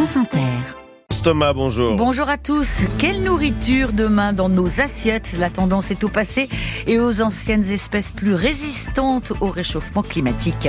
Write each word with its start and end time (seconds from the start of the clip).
France 0.00 0.16
Inter. 0.16 0.79
Thomas, 1.22 1.52
bonjour. 1.52 1.96
Bonjour 1.96 2.30
à 2.30 2.38
tous. 2.38 2.80
Quelle 2.98 3.22
nourriture 3.22 3.92
demain 3.92 4.32
dans 4.32 4.48
nos 4.48 4.80
assiettes? 4.80 5.34
La 5.38 5.50
tendance 5.50 5.90
est 5.90 6.02
au 6.02 6.08
passé 6.08 6.48
et 6.86 6.98
aux 6.98 7.20
anciennes 7.20 7.70
espèces 7.70 8.10
plus 8.10 8.34
résistantes 8.34 9.32
au 9.40 9.50
réchauffement 9.50 10.02
climatique. 10.02 10.68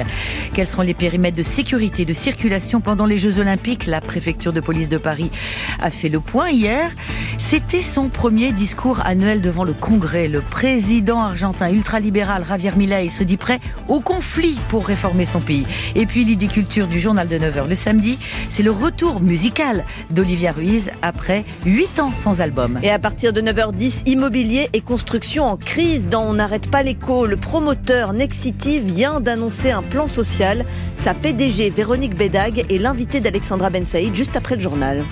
Quels 0.53 0.67
seront 0.67 0.81
les 0.81 0.93
périmètres 0.93 1.37
de 1.37 1.43
sécurité 1.43 2.03
de 2.03 2.13
circulation 2.13 2.81
pendant 2.81 3.05
les 3.05 3.17
Jeux 3.17 3.39
Olympiques? 3.39 3.85
La 3.85 4.01
préfecture 4.01 4.51
de 4.51 4.59
police 4.59 4.89
de 4.89 4.97
Paris 4.97 5.31
a 5.79 5.89
fait 5.89 6.09
le 6.09 6.19
point 6.19 6.49
hier. 6.49 6.91
C'était 7.37 7.81
son 7.81 8.09
premier 8.09 8.51
discours 8.51 8.99
annuel 9.05 9.39
devant 9.39 9.63
le 9.63 9.73
Congrès. 9.73 10.27
Le 10.27 10.41
président 10.41 11.19
argentin 11.19 11.71
ultralibéral 11.71 12.45
Javier 12.47 12.71
Milei 12.75 13.09
se 13.09 13.23
dit 13.23 13.37
prêt 13.37 13.59
au 13.87 14.01
conflit 14.01 14.59
pour 14.67 14.85
réformer 14.85 15.25
son 15.25 15.39
pays. 15.39 15.65
Et 15.95 16.05
puis 16.05 16.25
l'idée 16.25 16.47
culture 16.47 16.87
du 16.87 16.99
journal 16.99 17.27
de 17.27 17.37
9h 17.37 17.67
le 17.69 17.75
samedi, 17.75 18.19
c'est 18.49 18.63
le 18.63 18.71
retour 18.71 19.21
musical 19.21 19.85
d'Olivier 20.09 20.40
Ruiz 20.49 20.89
après 21.01 21.45
8 21.65 21.99
ans 21.99 22.11
sans 22.15 22.41
album. 22.41 22.79
Et 22.81 22.89
à 22.89 22.97
partir 22.97 23.33
de 23.33 23.41
9h10, 23.41 24.07
immobilier 24.07 24.69
et 24.73 24.81
construction 24.81 25.45
en 25.45 25.57
crise 25.57 26.09
dans 26.09 26.23
On 26.23 26.33
n'arrête 26.33 26.71
pas 26.71 26.81
l'écho. 26.81 27.25
Le 27.25 27.37
promoteur 27.37 28.13
Nexity 28.13 28.79
vient 28.79 29.19
d'annoncer 29.19 29.71
un 29.71 29.83
plan 29.83 30.07
social. 30.07 30.65
Sa 30.97 31.13
PDG 31.13 31.69
Véronique 31.69 32.15
Bédag 32.15 32.65
est 32.69 32.77
l'invitée 32.77 33.19
d'Alexandra 33.19 33.69
Ben 33.69 33.85
Saïd 33.85 34.15
juste 34.15 34.35
après 34.35 34.55
le 34.55 34.61
journal. 34.61 35.03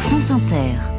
France 0.00 0.30
Inter. 0.30 0.95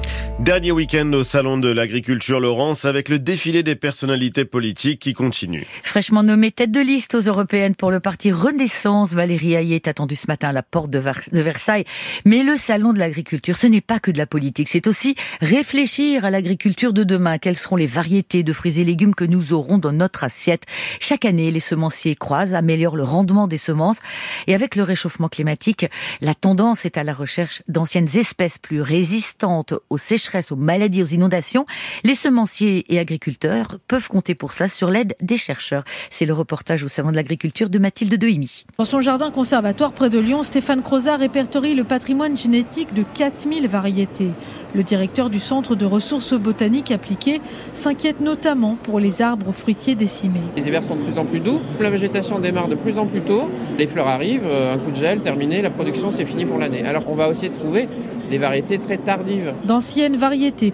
Dernier 0.47 0.71
week-end 0.71 1.11
au 1.11 1.25
Salon 1.25 1.57
de 1.57 1.67
l'Agriculture 1.67 2.39
Laurence 2.39 2.85
avec 2.85 3.09
le 3.09 3.19
défilé 3.19 3.63
des 3.63 3.75
personnalités 3.75 4.45
politiques 4.45 5.01
qui 5.01 5.13
continue. 5.13 5.67
Fraîchement 5.83 6.23
nommée 6.23 6.51
tête 6.53 6.71
de 6.71 6.79
liste 6.79 7.15
aux 7.15 7.19
européennes 7.19 7.75
pour 7.75 7.91
le 7.91 7.99
parti 7.99 8.31
Renaissance, 8.31 9.11
Valérie 9.11 9.55
Hayé 9.55 9.75
est 9.75 9.89
attendue 9.89 10.15
ce 10.15 10.27
matin 10.27 10.47
à 10.47 10.51
la 10.53 10.63
porte 10.63 10.89
de, 10.89 10.99
Versailles. 11.33 11.83
Mais 12.23 12.43
le 12.43 12.55
Salon 12.55 12.93
de 12.93 12.99
l'Agriculture, 12.99 13.57
ce 13.57 13.67
n'est 13.67 13.81
pas 13.81 13.99
que 13.99 14.09
de 14.09 14.17
la 14.17 14.25
politique, 14.25 14.69
c'est 14.69 14.87
aussi 14.87 15.15
réfléchir 15.41 16.23
à 16.23 16.29
l'agriculture 16.29 16.93
de 16.93 17.03
demain. 17.03 17.39
Quelles 17.39 17.57
seront 17.57 17.75
les 17.75 17.85
variétés 17.85 18.43
de 18.43 18.53
fruits 18.53 18.79
et 18.79 18.85
légumes 18.85 19.15
que 19.15 19.25
nous 19.25 19.51
aurons 19.51 19.79
dans 19.79 19.91
notre 19.91 20.23
assiette? 20.23 20.63
Chaque 21.01 21.25
année, 21.25 21.51
les 21.51 21.59
semenciers 21.59 22.15
croisent, 22.15 22.55
améliorent 22.55 22.95
le 22.95 23.03
rendement 23.03 23.47
des 23.47 23.57
semences. 23.57 23.99
Et 24.47 24.55
avec 24.55 24.77
le 24.77 24.83
réchauffement 24.83 25.27
climatique, 25.27 25.87
la 26.21 26.35
tendance 26.35 26.85
est 26.85 26.97
à 26.97 27.03
la 27.03 27.13
recherche 27.13 27.63
d'anciennes 27.67 28.07
espèces 28.15 28.57
plus 28.57 28.81
résistantes 28.81 29.73
aux 29.89 29.97
sécheresses 29.97 30.36
aux 30.51 30.55
maladies, 30.55 31.01
aux 31.01 31.05
inondations, 31.05 31.65
les 32.03 32.15
semenciers 32.15 32.85
et 32.93 32.99
agriculteurs 32.99 33.77
peuvent 33.87 34.07
compter 34.07 34.35
pour 34.35 34.53
cela 34.53 34.69
sur 34.69 34.89
l'aide 34.89 35.15
des 35.21 35.37
chercheurs. 35.37 35.83
C'est 36.09 36.25
le 36.25 36.33
reportage 36.33 36.83
au 36.83 36.87
Salon 36.87 37.11
de 37.11 37.15
l'Agriculture 37.15 37.69
de 37.69 37.79
Mathilde 37.79 38.15
Dehimi. 38.15 38.65
Dans 38.77 38.85
son 38.85 39.01
jardin 39.01 39.31
conservatoire 39.31 39.93
près 39.93 40.09
de 40.09 40.19
Lyon, 40.19 40.43
Stéphane 40.43 40.81
Crozat 40.81 41.17
répertorie 41.17 41.75
le 41.75 41.83
patrimoine 41.83 42.37
génétique 42.37 42.93
de 42.93 43.03
4000 43.03 43.67
variétés. 43.67 44.29
Le 44.75 44.83
directeur 44.83 45.29
du 45.29 45.39
Centre 45.39 45.75
de 45.75 45.85
ressources 45.85 46.33
botaniques 46.33 46.91
appliquées 46.91 47.41
s'inquiète 47.73 48.21
notamment 48.21 48.75
pour 48.75 48.99
les 48.99 49.21
arbres 49.21 49.51
fruitiers 49.51 49.95
décimés. 49.95 50.41
Les 50.55 50.67
hivers 50.67 50.83
sont 50.83 50.95
de 50.95 51.01
plus 51.01 51.17
en 51.17 51.25
plus 51.25 51.39
doux, 51.39 51.59
la 51.79 51.89
végétation 51.89 52.39
démarre 52.39 52.67
de 52.67 52.75
plus 52.75 52.97
en 52.97 53.05
plus 53.05 53.21
tôt, 53.21 53.49
les 53.77 53.87
fleurs 53.87 54.07
arrivent, 54.07 54.45
euh, 54.45 54.73
un 54.73 54.77
coup 54.77 54.91
de 54.91 54.95
gel 54.95 55.21
terminé, 55.21 55.61
la 55.61 55.69
production 55.69 56.11
c'est 56.11 56.25
fini 56.25 56.45
pour 56.45 56.57
l'année. 56.57 56.83
Alors 56.83 57.03
on 57.07 57.15
va 57.15 57.29
aussi 57.29 57.49
trouver 57.49 57.87
des 58.29 58.37
variétés 58.37 58.77
très 58.77 58.97
tardives. 58.97 59.53
D'anciennes 59.63 60.17
variétés 60.17 60.26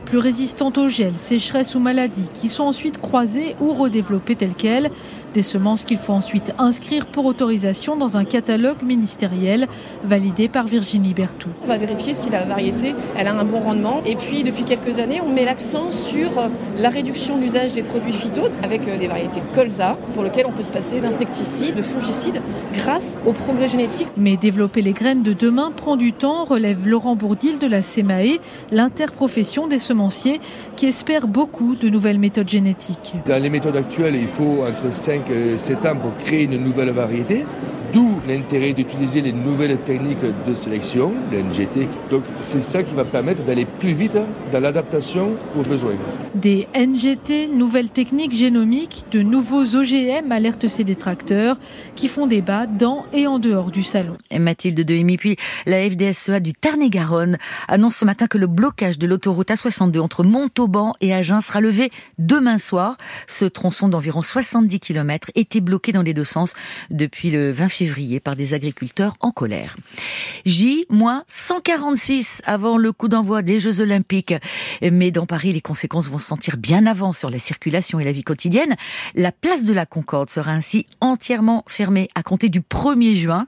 plus 0.03 0.17
résistantes 0.17 0.77
au 0.77 0.89
gel, 0.89 1.15
sécheresse 1.15 1.75
ou 1.75 1.79
maladies 1.79 2.27
qui 2.33 2.47
sont 2.47 2.63
ensuite 2.63 2.99
croisées 2.99 3.55
ou 3.61 3.73
redéveloppées 3.73 4.35
telles 4.35 4.55
quelles. 4.55 4.89
Des 5.33 5.41
semences 5.41 5.83
qu'il 5.83 5.97
faut 5.97 6.13
ensuite 6.13 6.53
inscrire 6.59 7.07
pour 7.07 7.25
autorisation 7.25 7.95
dans 7.95 8.17
un 8.17 8.23
catalogue 8.23 8.83
ministériel 8.83 9.67
validé 10.03 10.47
par 10.47 10.67
Virginie 10.67 11.13
Bertou. 11.13 11.49
On 11.63 11.67
va 11.67 11.77
vérifier 11.77 12.13
si 12.13 12.29
la 12.29 12.43
variété 12.43 12.93
elle 13.17 13.27
a 13.27 13.33
un 13.33 13.43
bon 13.43 13.59
rendement. 13.59 14.01
Et 14.05 14.15
puis 14.15 14.43
depuis 14.43 14.63
quelques 14.63 14.99
années, 14.99 15.21
on 15.21 15.31
met 15.31 15.45
l'accent 15.45 15.91
sur 15.91 16.37
euh, 16.37 16.49
la 16.77 16.89
réduction 16.89 17.37
de 17.37 17.41
l'usage 17.41 17.73
des 17.73 17.83
produits 17.83 18.13
phyto 18.13 18.43
avec 18.63 18.87
euh, 18.87 18.97
des 18.97 19.07
variétés 19.07 19.41
de 19.41 19.47
colza 19.47 19.97
pour 20.13 20.23
lesquelles 20.23 20.45
on 20.47 20.51
peut 20.51 20.63
se 20.63 20.71
passer 20.71 21.01
d'insecticides, 21.01 21.75
de 21.75 21.81
fongicides 21.81 22.41
grâce 22.73 23.17
au 23.25 23.31
progrès 23.31 23.67
génétique. 23.67 24.09
Mais 24.17 24.37
développer 24.37 24.81
les 24.81 24.93
graines 24.93 25.23
de 25.23 25.33
demain 25.33 25.71
prend 25.75 25.95
du 25.95 26.13
temps, 26.13 26.45
relève 26.45 26.87
Laurent 26.87 27.15
Bourdil 27.15 27.57
de 27.57 27.67
la 27.67 27.81
CEMAE, 27.81 28.39
l'interprofession 28.71 29.67
des 29.67 29.79
semenciers 29.79 30.39
qui 30.75 30.85
espère 30.85 31.27
beaucoup 31.27 31.75
de 31.75 31.89
nouvelles 31.89 32.19
méthodes 32.19 32.49
génétiques. 32.49 33.13
Dans 33.25 33.41
les 33.41 33.49
méthodes 33.49 33.77
actuelles, 33.77 34.15
il 34.15 34.27
faut 34.27 34.63
entre 34.63 34.93
5 34.93 35.22
c'est 35.57 35.85
ans 35.85 35.95
pour 35.95 36.15
créer 36.17 36.43
une 36.43 36.57
nouvelle 36.57 36.91
variété. 36.91 37.45
D'où 37.93 38.19
l'intérêt 38.27 38.73
d'utiliser 38.73 39.21
les 39.21 39.31
nouvelles 39.31 39.77
techniques 39.77 40.17
de 40.47 40.55
sélection, 40.55 41.13
le 41.31 41.43
NGT. 41.43 41.87
Donc 42.09 42.23
c'est 42.39 42.63
ça 42.63 42.81
qui 42.81 42.95
va 42.95 43.05
permettre 43.05 43.43
d'aller 43.43 43.65
plus 43.65 43.93
vite 43.93 44.17
dans 44.51 44.59
l'adaptation 44.59 45.37
aux 45.55 45.61
besoins. 45.61 45.93
Des 46.33 46.67
NGT, 46.75 47.49
nouvelles 47.49 47.91
techniques 47.91 48.31
génomiques, 48.31 49.05
de 49.11 49.21
nouveaux 49.21 49.75
OGM, 49.75 50.31
alertent 50.31 50.67
ces 50.67 50.83
détracteurs 50.83 51.57
qui 51.95 52.07
font 52.07 52.25
débat 52.25 52.65
dans 52.65 53.05
et 53.13 53.27
en 53.27 53.37
dehors 53.37 53.69
du 53.69 53.83
salon. 53.83 54.17
Et 54.31 54.39
Mathilde 54.39 54.81
Dehimi, 54.81 55.17
puis 55.17 55.37
la 55.67 55.87
FDSEA 55.87 56.39
du 56.39 56.53
Tarn-et-Garonne 56.53 57.37
annonce 57.67 57.97
ce 57.97 58.05
matin 58.05 58.25
que 58.25 58.39
le 58.39 58.47
blocage 58.47 58.97
de 58.97 59.05
l'autoroute 59.05 59.49
A62 59.49 59.99
entre 59.99 60.23
Montauban 60.23 60.95
et 60.99 61.13
Agen 61.13 61.41
sera 61.41 61.61
levé 61.61 61.91
demain 62.17 62.57
soir. 62.57 62.97
Ce 63.27 63.45
tronçon 63.45 63.87
d'environ 63.87 64.23
70 64.23 64.79
km 64.79 65.29
était 65.35 65.61
bloqué 65.61 65.91
dans 65.91 66.01
les 66.01 66.15
deux 66.15 66.23
sens 66.23 66.55
depuis 66.89 67.29
le 67.29 67.51
20 67.51 67.69
février 67.69 67.82
par 68.23 68.35
des 68.35 68.53
agriculteurs 68.53 69.15
en 69.19 69.31
colère. 69.31 69.75
J-146 70.45 72.41
avant 72.45 72.77
le 72.77 72.91
coup 72.91 73.07
d'envoi 73.07 73.41
des 73.41 73.59
Jeux 73.59 73.81
Olympiques. 73.81 74.33
Mais 74.81 75.11
dans 75.11 75.25
Paris, 75.25 75.51
les 75.51 75.61
conséquences 75.61 76.09
vont 76.09 76.17
se 76.17 76.25
sentir 76.25 76.57
bien 76.57 76.85
avant 76.85 77.13
sur 77.13 77.29
la 77.29 77.39
circulation 77.39 77.99
et 77.99 78.03
la 78.03 78.11
vie 78.11 78.23
quotidienne. 78.23 78.75
La 79.15 79.31
place 79.31 79.63
de 79.63 79.73
la 79.73 79.85
Concorde 79.85 80.29
sera 80.29 80.51
ainsi 80.51 80.85
entièrement 81.01 81.63
fermée 81.67 82.09
à 82.15 82.23
compter 82.23 82.49
du 82.49 82.61
1er 82.61 83.15
juin. 83.15 83.45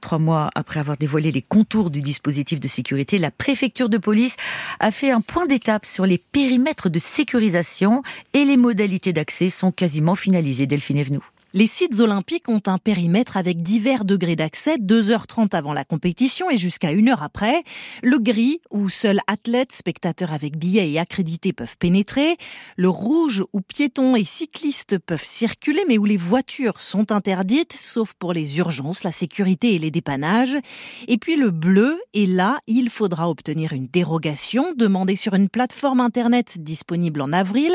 Trois 0.00 0.18
mois 0.18 0.50
après 0.54 0.80
avoir 0.80 0.96
dévoilé 0.96 1.30
les 1.30 1.42
contours 1.42 1.90
du 1.90 2.00
dispositif 2.02 2.60
de 2.60 2.68
sécurité, 2.68 3.18
la 3.18 3.30
préfecture 3.30 3.88
de 3.88 3.98
police 3.98 4.36
a 4.80 4.90
fait 4.90 5.10
un 5.10 5.20
point 5.20 5.46
d'étape 5.46 5.86
sur 5.86 6.06
les 6.06 6.18
périmètres 6.18 6.88
de 6.88 6.98
sécurisation 6.98 8.02
et 8.34 8.44
les 8.44 8.56
modalités 8.56 9.12
d'accès 9.12 9.50
sont 9.50 9.72
quasiment 9.72 10.14
finalisées. 10.14 10.66
Delphine 10.66 10.98
Evenou. 10.98 11.22
Les 11.54 11.66
sites 11.66 12.00
olympiques 12.00 12.50
ont 12.50 12.60
un 12.66 12.76
périmètre 12.76 13.38
avec 13.38 13.62
divers 13.62 14.04
degrés 14.04 14.36
d'accès, 14.36 14.76
2h30 14.76 15.56
avant 15.56 15.72
la 15.72 15.82
compétition 15.82 16.50
et 16.50 16.58
jusqu'à 16.58 16.88
1 16.88 17.08
heure 17.08 17.22
après. 17.22 17.62
Le 18.02 18.18
gris, 18.18 18.60
où 18.70 18.90
seuls 18.90 19.20
athlètes, 19.26 19.72
spectateurs 19.72 20.34
avec 20.34 20.58
billets 20.58 20.92
et 20.92 20.98
accrédités 20.98 21.54
peuvent 21.54 21.78
pénétrer. 21.78 22.36
Le 22.76 22.90
rouge, 22.90 23.44
où 23.54 23.62
piétons 23.62 24.14
et 24.14 24.24
cyclistes 24.24 24.98
peuvent 24.98 25.24
circuler, 25.24 25.82
mais 25.88 25.96
où 25.96 26.04
les 26.04 26.18
voitures 26.18 26.82
sont 26.82 27.12
interdites, 27.12 27.72
sauf 27.72 28.12
pour 28.12 28.34
les 28.34 28.58
urgences, 28.58 29.02
la 29.02 29.12
sécurité 29.12 29.74
et 29.74 29.78
les 29.78 29.90
dépannages. 29.90 30.58
Et 31.06 31.16
puis 31.16 31.36
le 31.36 31.50
bleu, 31.50 31.98
et 32.12 32.26
là, 32.26 32.58
il 32.66 32.90
faudra 32.90 33.30
obtenir 33.30 33.72
une 33.72 33.86
dérogation 33.86 34.74
demandée 34.76 35.16
sur 35.16 35.32
une 35.32 35.48
plateforme 35.48 36.02
internet 36.02 36.58
disponible 36.58 37.22
en 37.22 37.32
avril. 37.32 37.74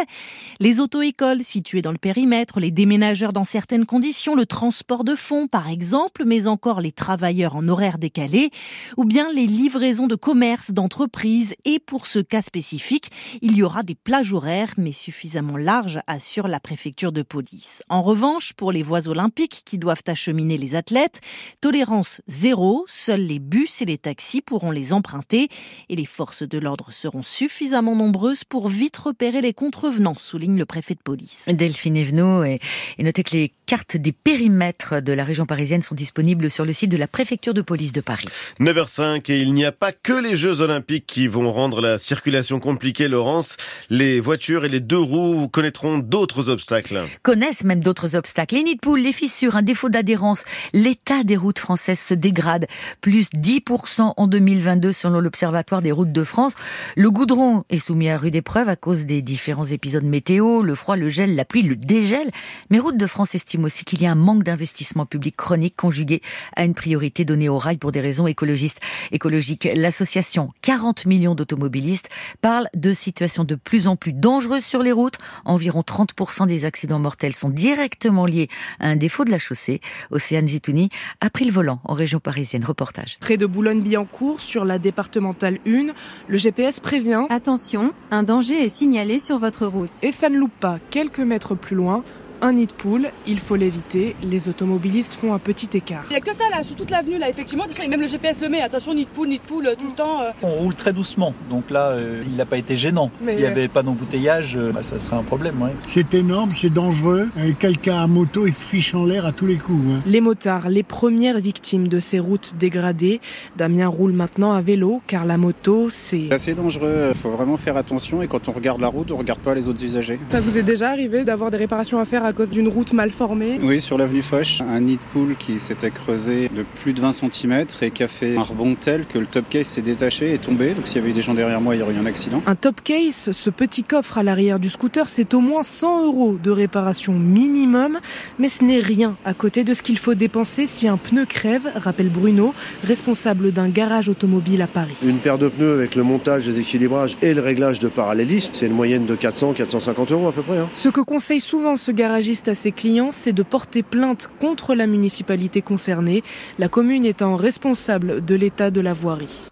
Les 0.59 0.79
auto-écoles 0.79 1.43
situées 1.43 1.81
dans 1.81 1.91
le 1.91 1.97
périmètre, 1.97 2.59
les 2.59 2.69
déménageurs 2.69 3.33
dans 3.33 3.43
certains 3.43 3.62
certaines 3.63 3.85
conditions, 3.85 4.35
le 4.35 4.45
transport 4.45 5.05
de 5.05 5.15
fonds 5.15 5.47
par 5.47 5.69
exemple, 5.69 6.25
mais 6.25 6.47
encore 6.47 6.81
les 6.81 6.91
travailleurs 6.91 7.55
en 7.55 7.65
horaire 7.69 7.97
décalé, 7.97 8.51
ou 8.97 9.05
bien 9.05 9.31
les 9.31 9.47
livraisons 9.47 10.07
de 10.07 10.15
commerce, 10.15 10.71
d'entreprises. 10.71 11.53
Et 11.63 11.79
pour 11.79 12.05
ce 12.05 12.19
cas 12.19 12.41
spécifique, 12.41 13.09
il 13.41 13.55
y 13.55 13.63
aura 13.63 13.83
des 13.83 13.95
plages 13.95 14.33
horaires, 14.33 14.73
mais 14.75 14.91
suffisamment 14.91 15.55
larges, 15.55 16.01
assure 16.07 16.49
la 16.49 16.59
préfecture 16.59 17.13
de 17.13 17.21
police. 17.21 17.83
En 17.87 18.01
revanche, 18.01 18.51
pour 18.51 18.73
les 18.73 18.83
voies 18.83 19.07
olympiques 19.07 19.61
qui 19.63 19.77
doivent 19.77 20.03
acheminer 20.07 20.57
les 20.57 20.75
athlètes, 20.75 21.21
tolérance 21.61 22.19
zéro, 22.27 22.83
seuls 22.89 23.25
les 23.25 23.39
bus 23.39 23.81
et 23.81 23.85
les 23.85 23.97
taxis 23.97 24.41
pourront 24.41 24.71
les 24.71 24.91
emprunter, 24.91 25.47
et 25.87 25.95
les 25.95 26.03
forces 26.03 26.43
de 26.43 26.57
l'ordre 26.57 26.91
seront 26.91 27.23
suffisamment 27.23 27.95
nombreuses 27.95 28.43
pour 28.43 28.67
vite 28.67 28.97
repérer 28.97 29.39
les 29.39 29.53
contrevenants, 29.53 30.17
souligne 30.19 30.57
le 30.57 30.65
préfet 30.65 30.95
de 30.95 31.01
police. 31.01 31.45
Delphine 31.47 31.95
et 31.95 33.03
notez 33.03 33.23
que 33.23 33.37
les 33.37 33.52
cartes 33.65 33.97
des 33.97 34.11
périmètres 34.11 35.01
de 35.01 35.13
la 35.13 35.23
région 35.23 35.45
parisienne 35.45 35.81
sont 35.81 35.95
disponibles 35.95 36.51
sur 36.51 36.65
le 36.65 36.73
site 36.73 36.89
de 36.89 36.97
la 36.97 37.07
préfecture 37.07 37.53
de 37.53 37.61
police 37.61 37.93
de 37.93 38.01
Paris. 38.01 38.27
9h05 38.59 39.31
et 39.31 39.41
il 39.41 39.53
n'y 39.53 39.65
a 39.65 39.71
pas 39.71 39.91
que 39.91 40.13
les 40.13 40.35
Jeux 40.35 40.61
Olympiques 40.61 41.05
qui 41.07 41.27
vont 41.27 41.51
rendre 41.51 41.81
la 41.81 41.99
circulation 41.99 42.59
compliquée, 42.59 43.07
Laurence. 43.07 43.57
Les 43.89 44.19
voitures 44.19 44.65
et 44.65 44.69
les 44.69 44.79
deux 44.79 44.99
roues 44.99 45.47
connaîtront 45.47 45.97
d'autres 45.97 46.49
obstacles. 46.49 47.01
Connaissent 47.21 47.63
même 47.63 47.79
d'autres 47.79 48.15
obstacles. 48.15 48.55
Les 48.55 48.63
nids 48.63 48.75
de 48.75 48.79
poules, 48.79 48.99
les 48.99 49.13
fissures, 49.13 49.55
un 49.55 49.61
défaut 49.61 49.89
d'adhérence. 49.89 50.43
L'état 50.73 51.23
des 51.23 51.37
routes 51.37 51.59
françaises 51.59 51.99
se 51.99 52.13
dégrade. 52.13 52.67
Plus 53.01 53.29
10% 53.29 54.13
en 54.15 54.27
2022 54.27 54.91
selon 54.91 55.19
l'Observatoire 55.19 55.81
des 55.81 55.91
routes 55.91 56.11
de 56.11 56.23
France. 56.23 56.53
Le 56.95 57.09
goudron 57.09 57.63
est 57.69 57.79
soumis 57.79 58.09
à 58.09 58.17
rude 58.17 58.35
épreuve 58.35 58.69
à 58.69 58.75
cause 58.75 59.05
des 59.05 59.21
différents 59.21 59.65
épisodes 59.65 60.03
météo, 60.03 60.61
le 60.61 60.75
froid, 60.75 60.95
le 60.95 61.09
gel, 61.09 61.35
la 61.35 61.45
pluie, 61.45 61.63
le 61.63 61.75
dégel. 61.75 62.29
Mais 62.69 62.79
Routes 62.79 62.97
de 62.97 63.07
France 63.07 63.35
estime 63.35 63.52
estime 63.53 63.65
aussi 63.65 63.85
qu'il 63.85 64.01
y 64.01 64.07
a 64.07 64.11
un 64.11 64.15
manque 64.15 64.41
d'investissement 64.41 65.05
public 65.05 65.35
chronique 65.35 65.75
conjugué 65.75 66.23
à 66.55 66.63
une 66.63 66.73
priorité 66.73 67.23
donnée 67.23 67.49
au 67.49 67.59
rail 67.59 67.77
pour 67.77 67.91
des 67.91 68.01
raisons 68.01 68.25
écologistes. 68.25 68.79
écologiques. 69.11 69.69
L'association 69.75 70.49
40 70.63 71.05
millions 71.05 71.35
d'automobilistes 71.35 72.09
parle 72.41 72.67
de 72.73 72.93
situations 72.93 73.43
de 73.43 73.53
plus 73.53 73.87
en 73.87 73.95
plus 73.95 74.11
dangereuses 74.11 74.65
sur 74.65 74.81
les 74.81 74.91
routes. 74.91 75.19
Environ 75.45 75.81
30% 75.81 76.47
des 76.47 76.65
accidents 76.65 76.97
mortels 76.97 77.35
sont 77.35 77.49
directement 77.49 78.25
liés 78.25 78.49
à 78.79 78.87
un 78.87 78.95
défaut 78.95 79.23
de 79.23 79.29
la 79.29 79.37
chaussée. 79.37 79.81
Océane 80.09 80.47
Zitouni 80.47 80.89
a 81.21 81.29
pris 81.29 81.45
le 81.45 81.51
volant 81.51 81.79
en 81.83 81.93
région 81.93 82.19
parisienne. 82.19 82.65
Reportage. 82.65 83.17
Près 83.19 83.37
de 83.37 83.45
Boulogne-Billancourt, 83.45 84.41
sur 84.41 84.65
la 84.65 84.79
départementale 84.79 85.59
1, 85.67 85.93
le 86.27 86.37
GPS 86.37 86.79
prévient 86.79 87.27
Attention, 87.29 87.93
un 88.09 88.23
danger 88.23 88.65
est 88.65 88.69
signalé 88.69 89.19
sur 89.19 89.37
votre 89.37 89.67
route. 89.67 89.91
Et 90.01 90.11
ça 90.11 90.29
ne 90.29 90.39
loupe 90.39 90.59
pas. 90.59 90.79
Quelques 90.89 91.19
mètres 91.19 91.53
plus 91.53 91.75
loin, 91.75 92.03
un 92.43 92.51
nid 92.51 92.67
de 92.67 92.73
poule, 92.73 93.07
il 93.25 93.39
faut 93.39 93.55
l'éviter. 93.55 94.17
Les 94.21 94.49
automobilistes 94.49 95.13
font 95.13 95.33
un 95.33 95.39
petit 95.39 95.69
écart. 95.77 96.03
Il 96.09 96.11
n'y 96.11 96.17
a 96.17 96.19
que 96.19 96.35
ça 96.35 96.43
là, 96.51 96.61
sur 96.61 96.75
toute 96.75 96.91
l'avenue 96.91 97.17
là, 97.17 97.29
effectivement. 97.29 97.63
Et 97.81 97.87
même 97.87 98.01
le 98.01 98.07
GPS 98.07 98.41
le 98.41 98.49
met. 98.49 98.61
Attention, 98.61 98.93
nid 98.93 99.05
de 99.05 99.09
poule, 99.09 99.29
nid 99.29 99.37
de 99.37 99.43
poule, 99.43 99.69
tout 99.79 99.87
le 99.87 99.93
temps. 99.93 100.21
Euh. 100.21 100.31
On 100.41 100.49
roule 100.49 100.75
très 100.75 100.91
doucement, 100.91 101.33
donc 101.49 101.69
là, 101.71 101.91
euh, 101.91 102.21
il 102.25 102.35
n'a 102.35 102.45
pas 102.45 102.57
été 102.57 102.75
gênant. 102.75 103.11
S'il 103.21 103.37
n'y 103.37 103.45
avait 103.45 103.69
pas 103.69 103.81
d'embouteillage, 103.81 104.57
euh, 104.57 104.73
bah, 104.73 104.83
ça 104.83 104.99
serait 104.99 105.15
un 105.15 105.23
problème. 105.23 105.55
C'est 105.87 106.13
énorme, 106.13 106.51
c'est 106.51 106.69
dangereux. 106.69 107.29
Quelqu'un 107.59 108.01
à 108.01 108.07
moto, 108.07 108.45
il 108.45 108.53
se 108.53 108.59
fiche 108.59 108.93
en 108.93 109.05
l'air 109.05 109.25
à 109.25 109.31
tous 109.31 109.45
les 109.45 109.55
coups. 109.55 109.81
Hein. 109.89 110.01
Les 110.05 110.19
motards, 110.19 110.67
les 110.67 110.83
premières 110.83 111.39
victimes 111.39 111.87
de 111.87 112.01
ces 112.01 112.19
routes 112.19 112.55
dégradées. 112.59 113.21
Damien 113.55 113.87
roule 113.87 114.11
maintenant 114.11 114.51
à 114.51 114.61
vélo, 114.61 115.01
car 115.07 115.23
la 115.23 115.37
moto, 115.37 115.87
c'est. 115.89 116.31
assez 116.33 116.53
dangereux. 116.53 117.11
Il 117.13 117.17
faut 117.17 117.29
vraiment 117.29 117.55
faire 117.55 117.77
attention. 117.77 118.21
Et 118.21 118.27
quand 118.27 118.49
on 118.49 118.51
regarde 118.51 118.81
la 118.81 118.89
route, 118.89 119.11
on 119.11 119.15
ne 119.15 119.19
regarde 119.19 119.39
pas 119.39 119.55
les 119.55 119.69
autres 119.69 119.83
usagers. 119.85 120.19
Ça 120.29 120.41
vous 120.41 120.57
est 120.57 120.63
déjà 120.63 120.89
arrivé 120.89 121.23
d'avoir 121.23 121.49
des 121.49 121.57
réparations 121.57 121.99
à 121.99 122.05
faire 122.05 122.25
à 122.25 122.32
cause 122.33 122.49
d'une 122.49 122.67
route 122.67 122.93
mal 122.93 123.11
formée 123.11 123.59
Oui, 123.61 123.79
sur 123.79 123.97
l'avenue 123.97 124.21
Foch, 124.21 124.61
un 124.67 124.79
nid 124.81 124.97
de 124.97 125.01
poule 125.11 125.35
qui 125.37 125.59
s'était 125.59 125.91
creusé 125.91 126.49
de 126.49 126.63
plus 126.75 126.93
de 126.93 127.01
20 127.01 127.13
cm 127.13 127.65
et 127.81 127.91
qui 127.91 128.03
a 128.03 128.07
fait 128.07 128.35
un 128.35 128.41
rebond 128.41 128.75
tel 128.79 129.05
que 129.05 129.17
le 129.17 129.25
top 129.25 129.47
case 129.49 129.67
s'est 129.67 129.81
détaché 129.81 130.33
et 130.33 130.37
tombé. 130.37 130.71
Donc 130.71 130.87
s'il 130.87 130.97
y 130.97 130.99
avait 130.99 131.11
eu 131.11 131.13
des 131.13 131.21
gens 131.21 131.33
derrière 131.33 131.61
moi, 131.61 131.75
il 131.75 131.79
y 131.79 131.81
aurait 131.81 131.93
eu 131.93 131.97
un 131.97 132.05
accident. 132.05 132.41
Un 132.45 132.55
top 132.55 132.81
case, 132.81 133.31
ce 133.31 133.49
petit 133.49 133.83
coffre 133.83 134.17
à 134.17 134.23
l'arrière 134.23 134.59
du 134.59 134.69
scooter, 134.69 135.07
c'est 135.07 135.33
au 135.33 135.39
moins 135.39 135.63
100 135.63 136.05
euros 136.05 136.37
de 136.41 136.51
réparation 136.51 137.13
minimum, 137.13 137.99
mais 138.39 138.49
ce 138.49 138.63
n'est 138.63 138.79
rien 138.79 139.15
à 139.25 139.33
côté 139.33 139.63
de 139.63 139.73
ce 139.73 139.81
qu'il 139.81 139.97
faut 139.97 140.15
dépenser 140.15 140.67
si 140.67 140.87
un 140.87 140.97
pneu 140.97 141.25
crève, 141.25 141.69
rappelle 141.75 142.09
Bruno, 142.09 142.53
responsable 142.83 143.51
d'un 143.51 143.69
garage 143.69 144.09
automobile 144.09 144.61
à 144.61 144.67
Paris. 144.67 144.97
Une 145.05 145.17
paire 145.17 145.37
de 145.37 145.47
pneus 145.47 145.73
avec 145.73 145.95
le 145.95 146.03
montage 146.03 146.45
des 146.45 146.59
équilibrages 146.59 147.17
et 147.21 147.33
le 147.33 147.41
réglage 147.41 147.79
de 147.79 147.87
parallélisme, 147.87 148.51
c'est 148.53 148.65
une 148.65 148.73
moyenne 148.73 149.05
de 149.05 149.15
400-450 149.15 150.11
euros 150.11 150.27
à 150.27 150.31
peu 150.31 150.41
près. 150.41 150.57
Hein. 150.57 150.69
Ce 150.75 150.89
que 150.89 151.01
conseille 151.01 151.39
souvent 151.39 151.77
ce 151.77 151.91
garagiste 152.23 152.47
à 152.47 152.55
ses 152.55 152.71
clients, 152.71 153.11
c'est 153.11 153.33
de 153.33 153.43
porter 153.43 153.83
plainte 153.83 154.29
contre 154.39 154.75
la 154.75 154.87
municipalité 154.87 155.61
concernée, 155.61 156.23
la 156.57 156.69
commune 156.69 157.03
étant 157.03 157.35
responsable 157.35 158.23
de 158.23 158.35
l'état 158.35 158.71
de 158.71 158.79
la 158.79 158.93
voirie. 158.93 159.49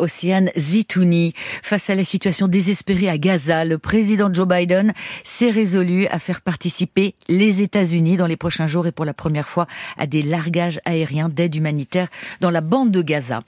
Océane 0.00 0.50
Zitouni. 0.56 1.34
Face 1.62 1.90
à 1.90 1.94
la 1.94 2.04
situation 2.04 2.48
désespérée 2.48 3.08
à 3.08 3.18
Gaza, 3.18 3.64
le 3.64 3.78
président 3.78 4.32
Joe 4.32 4.48
Biden 4.48 4.92
s'est 5.24 5.50
résolu 5.50 6.06
à 6.08 6.18
faire 6.18 6.40
participer 6.40 7.14
les 7.28 7.62
États-Unis 7.62 8.16
dans 8.16 8.26
les 8.26 8.36
prochains 8.36 8.66
jours 8.66 8.86
et 8.86 8.92
pour 8.92 9.04
la 9.04 9.14
première 9.14 9.48
fois 9.48 9.66
à 9.98 10.06
des 10.06 10.22
largages 10.22 10.80
aériens 10.84 11.28
d'aide 11.28 11.54
humanitaire 11.54 12.08
dans 12.40 12.50
la 12.50 12.60
bande 12.60 12.90
de 12.90 13.02
Gaza. 13.02 13.40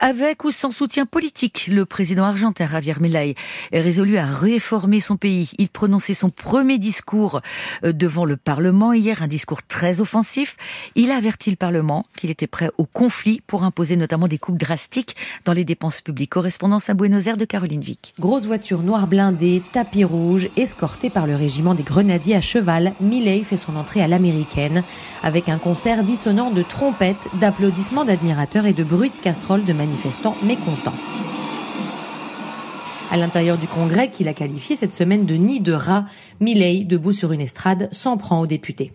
Avec 0.00 0.44
ou 0.44 0.50
sans 0.50 0.70
soutien 0.70 1.06
politique, 1.06 1.68
le 1.68 1.86
président 1.86 2.24
argentin 2.24 2.66
Javier 2.66 2.94
Milei 3.00 3.34
est 3.72 3.80
résolu 3.80 4.18
à 4.18 4.26
réformer 4.26 5.00
son 5.00 5.16
pays. 5.16 5.50
Il 5.58 5.68
prononçait 5.68 6.14
son 6.14 6.30
premier 6.30 6.78
discours 6.78 7.40
euh, 7.84 7.92
devant 7.92 8.24
le 8.24 8.36
Parlement 8.36 8.92
hier, 8.92 9.22
un 9.22 9.28
discours 9.28 9.62
très 9.62 10.00
offensif. 10.00 10.56
Il 10.94 11.10
a 11.10 11.16
averti 11.16 11.50
le 11.50 11.56
Parlement 11.56 12.04
qu'il 12.16 12.30
était 12.30 12.46
prêt 12.46 12.70
au 12.78 12.86
conflit 12.86 13.40
pour 13.46 13.64
imposer 13.64 13.96
notamment 13.96 14.28
des 14.28 14.38
coupes 14.38 14.58
drastiques 14.58 15.16
dans 15.44 15.52
les 15.52 15.64
dépenses 15.64 15.93
public. 16.00 16.30
Correspondance 16.30 16.90
à 16.90 16.94
Buenos 16.94 17.26
Aires 17.26 17.36
de 17.36 17.44
Caroline 17.44 17.80
Vic. 17.80 18.14
Grosse 18.18 18.46
voiture 18.46 18.82
noire 18.82 19.06
blindée, 19.06 19.62
tapis 19.72 20.04
rouge, 20.04 20.48
escortée 20.56 21.10
par 21.10 21.26
le 21.26 21.36
régiment 21.36 21.74
des 21.74 21.82
grenadiers 21.82 22.36
à 22.36 22.40
cheval, 22.40 22.92
Milley 23.00 23.42
fait 23.44 23.56
son 23.56 23.76
entrée 23.76 24.02
à 24.02 24.08
l'américaine 24.08 24.82
avec 25.22 25.48
un 25.48 25.58
concert 25.58 26.04
dissonant 26.04 26.50
de 26.50 26.62
trompettes, 26.62 27.28
d'applaudissements 27.40 28.04
d'admirateurs 28.04 28.66
et 28.66 28.72
de 28.72 28.84
bruits 28.84 29.10
de 29.10 29.22
casseroles 29.22 29.64
de 29.64 29.72
manifestants 29.72 30.36
mécontents. 30.42 30.94
À 33.10 33.16
l'intérieur 33.16 33.58
du 33.58 33.66
Congrès, 33.66 34.10
qu'il 34.10 34.28
a 34.28 34.34
qualifié 34.34 34.76
cette 34.76 34.94
semaine 34.94 35.26
de 35.26 35.34
nid 35.34 35.60
de 35.60 35.72
rats, 35.72 36.06
Milley, 36.40 36.84
debout 36.84 37.12
sur 37.12 37.32
une 37.32 37.40
estrade, 37.40 37.88
s'en 37.92 38.16
prend 38.16 38.40
aux 38.40 38.46
députés. 38.46 38.92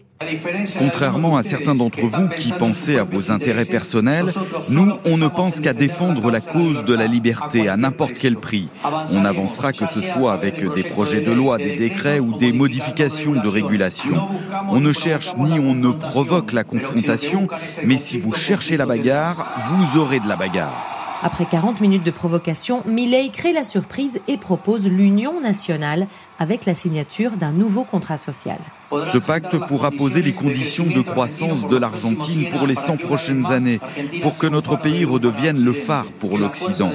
Contrairement 0.77 1.37
à 1.37 1.43
certains 1.43 1.75
d'entre 1.75 2.01
vous 2.01 2.27
qui 2.27 2.51
pensaient 2.51 2.99
à 2.99 3.03
vos 3.03 3.31
intérêts 3.31 3.65
personnels, 3.65 4.33
nous, 4.69 4.91
on 5.05 5.17
ne 5.17 5.29
pense 5.29 5.61
qu'à 5.61 5.73
défendre 5.73 6.29
la 6.29 6.41
cause 6.41 6.83
de 6.83 6.93
la 6.93 7.07
liberté 7.07 7.69
à 7.69 7.77
n'importe 7.77 8.15
quel 8.19 8.35
prix. 8.35 8.67
On 9.11 9.23
avancera 9.23 9.71
que 9.71 9.87
ce 9.87 10.01
soit 10.01 10.33
avec 10.33 10.61
des 10.73 10.83
projets 10.83 11.21
de 11.21 11.31
loi, 11.31 11.57
des 11.57 11.77
décrets 11.77 12.19
ou 12.19 12.37
des 12.37 12.51
modifications 12.51 13.41
de 13.41 13.47
régulation. 13.47 14.27
On 14.67 14.81
ne 14.81 14.91
cherche 14.91 15.35
ni 15.37 15.57
on 15.57 15.73
ne 15.73 15.91
provoque 15.91 16.51
la 16.51 16.65
confrontation, 16.65 17.47
mais 17.85 17.97
si 17.97 18.19
vous 18.19 18.33
cherchez 18.33 18.75
la 18.75 18.85
bagarre, 18.85 19.47
vous 19.69 19.99
aurez 19.99 20.19
de 20.19 20.27
la 20.27 20.35
bagarre. 20.35 20.98
Après 21.21 21.45
40 21.45 21.81
minutes 21.81 22.03
de 22.03 22.11
provocation, 22.11 22.81
Milley 22.85 23.29
crée 23.29 23.51
la 23.51 23.65
surprise 23.65 24.21
et 24.29 24.37
propose 24.37 24.85
l'union 24.85 25.41
nationale 25.41 26.07
avec 26.39 26.65
la 26.65 26.75
signature 26.75 27.31
d'un 27.31 27.51
nouveau 27.51 27.83
contrat 27.83 28.15
social. 28.15 28.57
Ce 29.03 29.17
pacte 29.17 29.57
pourra 29.67 29.91
poser 29.91 30.21
les 30.21 30.31
conditions 30.31 30.85
de 30.85 31.01
croissance 31.01 31.67
de 31.67 31.75
l'Argentine 31.75 32.47
pour 32.47 32.65
les 32.65 32.75
100 32.75 32.97
prochaines 32.97 33.51
années, 33.51 33.81
pour 34.21 34.37
que 34.37 34.47
notre 34.47 34.77
pays 34.77 35.03
redevienne 35.03 35.61
le 35.61 35.73
phare 35.73 36.09
pour 36.19 36.37
l'Occident. 36.37 36.91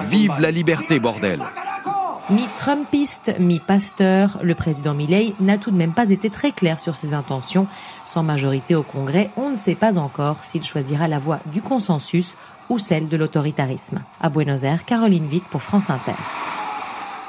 Vive 0.00 0.40
la 0.40 0.50
liberté, 0.50 0.98
bordel 0.98 1.44
Mi-Trumpiste, 2.30 3.38
mi-pasteur, 3.38 4.38
le 4.42 4.54
président 4.54 4.92
Milley 4.92 5.34
n'a 5.40 5.56
tout 5.56 5.70
de 5.70 5.76
même 5.76 5.94
pas 5.94 6.10
été 6.10 6.28
très 6.28 6.52
clair 6.52 6.78
sur 6.78 6.96
ses 6.96 7.14
intentions. 7.14 7.66
Sans 8.04 8.22
majorité 8.22 8.74
au 8.74 8.82
Congrès, 8.82 9.30
on 9.38 9.48
ne 9.50 9.56
sait 9.56 9.74
pas 9.74 9.96
encore 9.96 10.44
s'il 10.44 10.62
choisira 10.62 11.08
la 11.08 11.18
voie 11.18 11.40
du 11.46 11.62
consensus 11.62 12.36
ou 12.68 12.78
celle 12.78 13.08
de 13.08 13.16
l'autoritarisme. 13.16 14.02
À 14.20 14.28
Buenos 14.28 14.64
Aires, 14.64 14.84
Caroline 14.84 15.26
Vic 15.26 15.44
pour 15.44 15.62
France 15.62 15.90
Inter. 15.90 16.12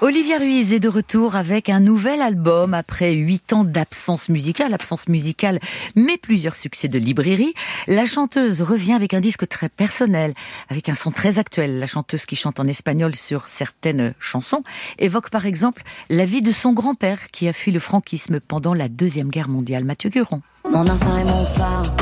Olivia 0.01 0.37
Ruiz 0.37 0.71
est 0.71 0.79
de 0.79 0.87
retour 0.87 1.35
avec 1.35 1.67
un 1.67 1.81
nouvel 1.81 2.21
album 2.21 2.73
après 2.73 3.11
huit 3.11 3.51
ans 3.51 3.65
d'absence 3.65 4.29
musicale, 4.29 4.73
absence 4.73 5.09
musicale, 5.09 5.59
mais 5.93 6.17
plusieurs 6.17 6.55
succès 6.55 6.87
de 6.87 6.97
librairie. 6.97 7.53
La 7.85 8.05
chanteuse 8.05 8.61
revient 8.61 8.93
avec 8.93 9.13
un 9.13 9.19
disque 9.19 9.45
très 9.49 9.67
personnel, 9.67 10.35
avec 10.69 10.87
un 10.87 10.95
son 10.95 11.11
très 11.11 11.37
actuel. 11.37 11.79
La 11.79 11.87
chanteuse 11.87 12.25
qui 12.25 12.37
chante 12.37 12.61
en 12.61 12.67
espagnol 12.67 13.13
sur 13.13 13.49
certaines 13.49 14.13
chansons 14.19 14.63
évoque 14.99 15.31
par 15.31 15.45
exemple 15.45 15.83
la 16.09 16.23
vie 16.23 16.41
de 16.41 16.51
son 16.51 16.71
grand-père 16.71 17.27
qui 17.33 17.49
a 17.49 17.53
fui 17.53 17.73
le 17.73 17.81
franquisme 17.81 18.39
pendant 18.39 18.73
la 18.73 18.87
Deuxième 18.87 19.27
Guerre 19.27 19.49
mondiale. 19.49 19.83
Mathieu 19.83 20.09
Guron. 20.09 20.41
Mon 20.71 20.87
instinct 20.87 21.25
mon 21.25 21.45
phare, 21.45 21.93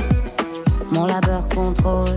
mon 0.91 1.07
labeur 1.07 1.49
contrôle 1.49 2.09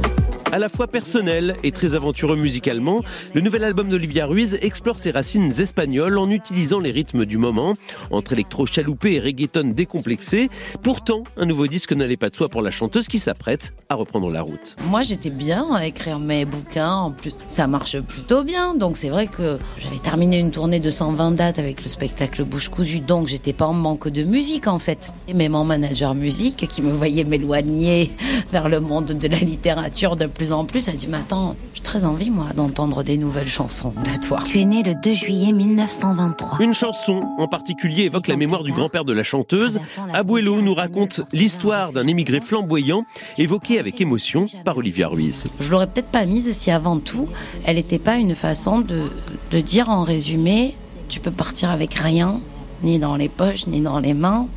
à 0.52 0.58
la 0.58 0.68
fois 0.68 0.88
personnel 0.88 1.56
et 1.62 1.70
très 1.70 1.94
aventureux 1.94 2.36
musicalement, 2.36 3.02
le 3.34 3.40
nouvel 3.40 3.62
album 3.62 3.88
d'Olivia 3.88 4.26
Ruiz 4.26 4.58
explore 4.60 4.98
ses 4.98 5.12
racines 5.12 5.52
espagnoles 5.60 6.18
en 6.18 6.28
utilisant 6.28 6.80
les 6.80 6.90
rythmes 6.90 7.24
du 7.24 7.38
moment, 7.38 7.74
entre 8.10 8.32
électro 8.32 8.66
chaloupé 8.66 9.14
et 9.14 9.20
reggaeton 9.20 9.72
décomplexé. 9.74 10.50
Pourtant, 10.82 11.22
un 11.36 11.46
nouveau 11.46 11.68
disque 11.68 11.92
n'allait 11.92 12.16
pas 12.16 12.30
de 12.30 12.34
soi 12.34 12.48
pour 12.48 12.62
la 12.62 12.70
chanteuse 12.70 13.06
qui 13.06 13.18
s'apprête 13.18 13.72
à 13.88 13.94
reprendre 13.94 14.30
la 14.30 14.42
route. 14.42 14.76
Moi, 14.86 15.02
j'étais 15.02 15.30
bien 15.30 15.72
à 15.72 15.86
écrire 15.86 16.18
mes 16.18 16.44
bouquins. 16.44 16.94
En 16.94 17.10
plus, 17.12 17.36
ça 17.46 17.66
marche 17.66 18.00
plutôt 18.00 18.42
bien. 18.42 18.74
Donc, 18.74 18.96
c'est 18.96 19.10
vrai 19.10 19.28
que 19.28 19.58
j'avais 19.78 19.98
terminé 19.98 20.38
une 20.38 20.50
tournée 20.50 20.80
de 20.80 20.90
120 20.90 21.32
dates 21.32 21.58
avec 21.58 21.82
le 21.82 21.88
spectacle 21.88 22.44
Bouche 22.44 22.68
cousue. 22.68 23.00
Donc, 23.00 23.28
j'étais 23.28 23.52
pas 23.52 23.66
en 23.66 23.74
manque 23.74 24.08
de 24.08 24.24
musique, 24.24 24.66
en 24.66 24.78
fait. 24.78 25.12
Et 25.28 25.34
même 25.34 25.52
mon 25.52 25.64
manager 25.64 26.14
musique, 26.14 26.66
qui 26.68 26.82
me 26.82 26.92
voyait 26.92 27.24
m'éloigner 27.24 28.10
vers 28.52 28.68
le 28.68 28.80
monde 28.80 29.06
de 29.06 29.28
la 29.28 29.38
littérature 29.38 30.16
de 30.16 30.26
plus 30.40 30.52
en 30.52 30.64
plus, 30.64 30.88
elle 30.88 30.96
dit, 30.96 31.06
mais 31.06 31.18
attends, 31.18 31.54
j'ai 31.74 31.82
très 31.82 32.04
envie, 32.04 32.30
moi, 32.30 32.46
d'entendre 32.56 33.02
des 33.02 33.18
nouvelles 33.18 33.46
chansons 33.46 33.92
de 33.92 34.26
toi. 34.26 34.38
Tu 34.46 34.58
es 34.58 34.64
né 34.64 34.82
le 34.82 34.94
2 34.94 35.12
juillet 35.12 35.52
1923. 35.52 36.60
Une 36.60 36.72
chanson 36.72 37.20
en 37.36 37.46
particulier 37.46 38.04
évoque 38.04 38.26
la 38.26 38.36
mémoire 38.36 38.62
du 38.62 38.72
grand-père 38.72 39.04
de 39.04 39.12
la 39.12 39.22
chanteuse. 39.22 39.80
Abuelo 40.14 40.62
nous 40.62 40.72
raconte 40.72 41.20
l'histoire 41.34 41.92
d'un 41.92 42.06
émigré 42.06 42.40
flamboyant, 42.40 43.04
évoqué 43.36 43.78
avec 43.78 44.00
émotion 44.00 44.46
par 44.64 44.78
Olivia 44.78 45.08
Ruiz. 45.08 45.44
Je 45.58 45.70
l'aurais 45.70 45.88
peut-être 45.88 46.08
pas 46.08 46.24
mise 46.24 46.50
si 46.52 46.70
avant 46.70 46.98
tout, 47.00 47.28
elle 47.66 47.76
n'était 47.76 47.98
pas 47.98 48.16
une 48.16 48.34
façon 48.34 48.80
de, 48.80 49.10
de 49.50 49.60
dire 49.60 49.90
en 49.90 50.04
résumé, 50.04 50.74
tu 51.10 51.20
peux 51.20 51.32
partir 51.32 51.68
avec 51.68 51.92
rien, 51.92 52.40
ni 52.82 52.98
dans 52.98 53.16
les 53.16 53.28
poches, 53.28 53.66
ni 53.66 53.82
dans 53.82 53.98
les 53.98 54.14
mains 54.14 54.48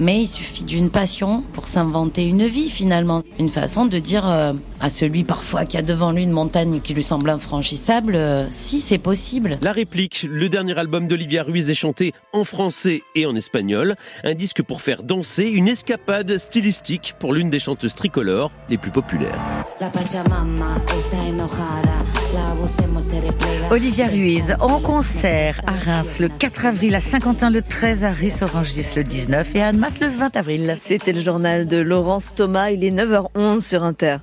Mais 0.00 0.20
il 0.20 0.28
suffit 0.28 0.64
d'une 0.64 0.90
passion 0.90 1.42
pour 1.54 1.66
s'inventer 1.66 2.26
une 2.26 2.44
vie 2.44 2.68
finalement. 2.68 3.22
Une 3.38 3.48
façon 3.48 3.86
de 3.86 3.98
dire 3.98 4.28
euh, 4.28 4.52
à 4.80 4.90
celui 4.90 5.24
parfois 5.24 5.64
qui 5.64 5.76
a 5.76 5.82
devant 5.82 6.12
lui 6.12 6.22
une 6.22 6.30
montagne 6.30 6.80
qui 6.80 6.94
lui 6.94 7.02
semble 7.02 7.30
infranchissable, 7.30 8.14
euh, 8.14 8.46
si 8.50 8.80
c'est 8.80 8.98
possible. 8.98 9.58
La 9.60 9.72
réplique, 9.72 10.26
le 10.28 10.48
dernier 10.48 10.78
album 10.78 11.08
d'Olivia 11.08 11.42
Ruiz 11.42 11.70
est 11.70 11.74
chanté 11.74 12.12
en 12.32 12.44
français 12.44 13.02
et 13.14 13.26
en 13.26 13.34
espagnol. 13.34 13.96
Un 14.24 14.34
disque 14.34 14.62
pour 14.62 14.80
faire 14.80 15.02
danser, 15.02 15.44
une 15.44 15.68
escapade 15.68 16.38
stylistique 16.38 17.14
pour 17.18 17.32
l'une 17.32 17.50
des 17.50 17.58
chanteuses 17.58 17.94
tricolores 17.94 18.50
les 18.68 18.78
plus 18.78 18.90
populaires. 18.90 19.38
Olivia 23.70 24.06
Ruiz 24.06 24.54
en 24.60 24.80
concert 24.80 25.60
à 25.66 25.72
Reims 25.72 26.20
le 26.20 26.28
4 26.28 26.66
avril, 26.66 26.94
à 26.94 27.00
Saint-Quentin 27.00 27.50
le 27.50 27.62
13, 27.62 28.04
à 28.04 28.12
Ris-Orangis 28.12 28.94
le 28.96 29.04
19 29.04 29.54
et 29.54 29.62
à 29.62 29.68
Annemasse 29.68 30.00
le 30.00 30.08
20 30.08 30.36
avril. 30.36 30.76
C'était 30.78 31.12
le 31.12 31.20
journal 31.20 31.66
de 31.66 31.76
Laurence 31.76 32.34
Thomas, 32.34 32.70
il 32.70 32.84
est 32.84 32.90
9h11 32.90 33.66
sur 33.66 33.82
Inter. 33.82 34.18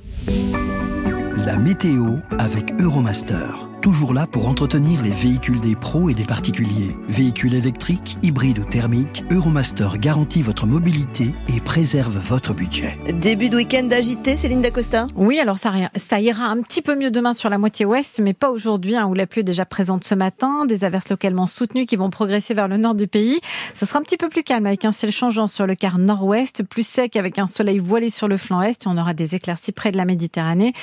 La 1.48 1.58
météo 1.58 2.18
avec 2.40 2.74
Euromaster 2.78 3.67
toujours 3.88 4.14
là 4.14 4.28
pour 4.28 4.50
entretenir 4.50 5.02
les 5.02 5.12
véhicules 5.12 5.62
des 5.62 5.78
pros 5.78 6.10
et 6.10 6.14
des 6.14 6.26
particuliers. 6.26 6.98
Véhicules 7.08 7.54
électriques, 7.54 8.18
hybrides 8.22 8.60
ou 8.60 8.66
thermiques, 8.66 9.24
Euromaster 9.32 9.98
garantit 9.98 10.42
votre 10.42 10.66
mobilité 10.66 11.34
et 11.48 11.62
préserve 11.62 12.18
votre 12.18 12.54
budget. 12.54 12.98
Début 13.22 13.48
de 13.48 13.56
week-end 13.56 13.88
agité, 13.90 14.36
Céline 14.36 14.62
Dacosta? 14.62 15.08
Oui, 15.16 15.40
alors 15.40 15.58
ça, 15.58 15.72
ça, 15.96 16.20
ira 16.20 16.48
un 16.48 16.62
petit 16.64 16.82
peu 16.82 16.98
mieux 16.98 17.12
demain 17.12 17.32
sur 17.32 17.50
la 17.50 17.58
moitié 17.58 17.86
ouest, 17.86 18.20
mais 18.22 18.34
pas 18.34 18.52
aujourd'hui, 18.52 18.98
hein, 18.98 19.08
où 19.08 19.14
la 19.14 19.26
pluie 19.26 19.40
est 19.40 19.46
déjà 19.46 19.64
présente 19.64 20.04
ce 20.04 20.16
matin. 20.16 20.66
Des 20.66 20.84
averses 20.84 21.08
localement 21.08 21.48
soutenues 21.48 21.86
qui 21.86 21.96
vont 21.96 22.10
progresser 22.10 22.54
vers 22.54 22.68
le 22.68 22.76
nord 22.76 22.94
du 22.94 23.08
pays. 23.08 23.40
Ce 23.74 23.86
sera 23.86 24.00
un 24.00 24.02
petit 24.02 24.18
peu 24.18 24.28
plus 24.28 24.44
calme 24.44 24.66
avec 24.66 24.84
un 24.84 24.92
ciel 24.92 25.14
changeant 25.14 25.48
sur 25.48 25.66
le 25.66 25.76
quart 25.76 25.98
nord-ouest, 25.98 26.62
plus 26.64 26.86
sec 26.86 27.16
avec 27.16 27.40
un 27.40 27.48
soleil 27.48 27.80
voilé 27.80 28.10
sur 28.10 28.28
le 28.28 28.36
flanc 28.36 28.62
est 28.62 28.84
et 28.84 28.90
on 28.90 28.98
aura 28.98 29.14
des 29.14 29.34
éclaircies 29.34 29.72
près 29.72 29.94
de 29.94 29.98
la 29.98 30.04
Méditerranée. 30.04 30.74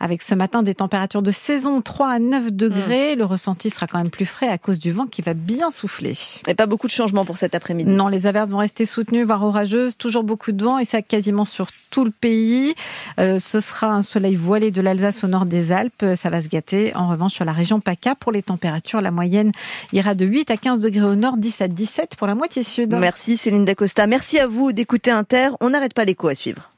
Avec 0.00 0.22
ce 0.22 0.34
matin 0.34 0.62
des 0.62 0.74
températures 0.74 1.20
de 1.20 1.30
saison 1.30 1.82
3 1.82 2.08
à 2.08 2.18
9 2.18 2.53
degrés. 2.56 3.16
Le 3.16 3.24
ressenti 3.24 3.70
sera 3.70 3.86
quand 3.86 3.98
même 3.98 4.10
plus 4.10 4.24
frais 4.24 4.48
à 4.48 4.58
cause 4.58 4.78
du 4.78 4.92
vent 4.92 5.06
qui 5.06 5.22
va 5.22 5.34
bien 5.34 5.70
souffler. 5.70 6.14
Et 6.46 6.54
pas 6.54 6.66
beaucoup 6.66 6.86
de 6.86 6.92
changements 6.92 7.24
pour 7.24 7.36
cet 7.36 7.54
après-midi. 7.54 7.90
Non, 7.90 8.08
les 8.08 8.26
averses 8.26 8.50
vont 8.50 8.58
rester 8.58 8.86
soutenues, 8.86 9.24
voire 9.24 9.42
orageuses. 9.42 9.96
Toujours 9.96 10.24
beaucoup 10.24 10.52
de 10.52 10.64
vent 10.64 10.78
et 10.78 10.84
ça 10.84 11.02
quasiment 11.02 11.44
sur 11.44 11.68
tout 11.90 12.04
le 12.04 12.10
pays. 12.10 12.74
Euh, 13.18 13.38
ce 13.38 13.60
sera 13.60 13.88
un 13.88 14.02
soleil 14.02 14.34
voilé 14.34 14.70
de 14.70 14.80
l'Alsace 14.80 15.24
au 15.24 15.26
nord 15.26 15.46
des 15.46 15.72
Alpes. 15.72 16.04
Ça 16.16 16.30
va 16.30 16.40
se 16.40 16.48
gâter. 16.48 16.94
En 16.94 17.08
revanche, 17.08 17.34
sur 17.34 17.44
la 17.44 17.52
région 17.52 17.80
PACA, 17.80 18.14
pour 18.14 18.32
les 18.32 18.42
températures, 18.42 19.00
la 19.00 19.10
moyenne 19.10 19.52
ira 19.92 20.14
de 20.14 20.24
8 20.24 20.50
à 20.50 20.56
15 20.56 20.80
degrés 20.80 21.06
au 21.06 21.16
nord, 21.16 21.36
10 21.36 21.60
à 21.62 21.68
17 21.68 22.16
pour 22.16 22.26
la 22.26 22.34
moitié 22.34 22.62
sud. 22.62 22.94
Merci 22.94 23.36
Céline 23.36 23.64
Dacosta. 23.64 24.06
Merci 24.06 24.38
à 24.38 24.46
vous 24.46 24.72
d'écouter 24.72 25.10
Inter. 25.10 25.50
On 25.60 25.70
n'arrête 25.70 25.94
pas 25.94 26.04
l'écho 26.04 26.28
à 26.28 26.34
suivre. 26.34 26.73